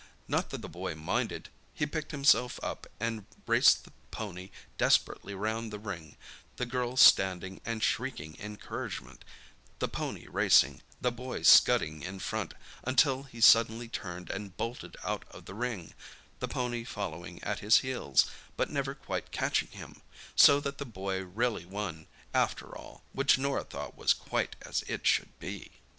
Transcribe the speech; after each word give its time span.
Not 0.27 0.49
that 0.49 0.63
the 0.63 0.67
boy 0.67 0.95
minded—he 0.95 1.85
picked 1.85 2.09
himself 2.09 2.59
up 2.63 2.87
and 2.99 3.27
raced 3.45 3.83
the 3.83 3.91
pony 4.09 4.49
desperately 4.79 5.35
round 5.35 5.71
the 5.71 5.77
ring—the 5.77 6.65
girl 6.65 6.97
standing 6.97 7.61
and 7.65 7.83
shrieking 7.83 8.35
encouragement, 8.39 9.23
the 9.77 9.87
pony 9.87 10.25
racing, 10.27 10.81
the 10.99 11.11
boy 11.11 11.43
scudding 11.43 12.01
in 12.01 12.17
front, 12.17 12.55
until 12.83 13.21
he 13.25 13.39
suddenly 13.39 13.87
turned 13.87 14.31
and 14.31 14.57
bolted 14.57 14.97
out 15.03 15.23
of 15.29 15.45
the 15.45 15.53
ring, 15.53 15.93
the 16.39 16.47
pony 16.47 16.83
following 16.83 17.39
at 17.43 17.59
his 17.59 17.81
heels, 17.81 18.25
but 18.57 18.71
never 18.71 18.95
quite 18.95 19.29
catching 19.31 19.67
him—so 19.69 20.59
that 20.59 20.79
the 20.79 20.83
boy 20.83 21.21
really 21.21 21.65
won, 21.67 22.07
after 22.33 22.75
all, 22.75 23.03
which 23.13 23.37
Norah 23.37 23.65
thought 23.65 23.95
was 23.95 24.13
quite 24.15 24.55
as 24.63 24.81
it 24.87 25.05
should 25.05 25.37
be. 25.37 25.73